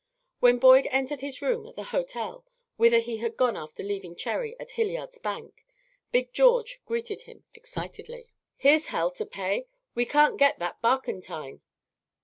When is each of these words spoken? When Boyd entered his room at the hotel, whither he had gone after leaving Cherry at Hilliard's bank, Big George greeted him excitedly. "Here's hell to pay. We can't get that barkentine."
When 0.39 0.57
Boyd 0.57 0.87
entered 0.89 1.21
his 1.21 1.43
room 1.43 1.67
at 1.67 1.75
the 1.75 1.83
hotel, 1.83 2.43
whither 2.75 2.97
he 2.97 3.17
had 3.17 3.37
gone 3.37 3.55
after 3.55 3.83
leaving 3.83 4.15
Cherry 4.15 4.59
at 4.59 4.71
Hilliard's 4.71 5.19
bank, 5.19 5.63
Big 6.11 6.33
George 6.33 6.81
greeted 6.87 7.21
him 7.29 7.43
excitedly. 7.53 8.31
"Here's 8.57 8.87
hell 8.87 9.11
to 9.11 9.27
pay. 9.27 9.67
We 9.93 10.07
can't 10.07 10.39
get 10.39 10.57
that 10.57 10.81
barkentine." 10.81 11.61